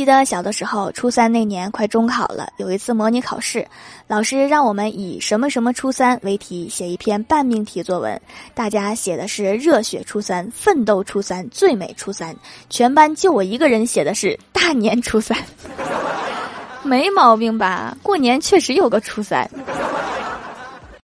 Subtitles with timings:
[0.00, 3.66] 记得小的时候初三那年快中考了有一次模拟考试
[4.06, 8.18] 老师让我们以什么什么初三为题写一篇半命题作文
[8.54, 12.34] 大家写的是热血初三奋斗初三最美初三
[12.70, 15.36] 全班就我一个人写的是大年初三。
[16.82, 17.94] 没毛病吧？
[18.02, 19.46] 过年确实有个初三。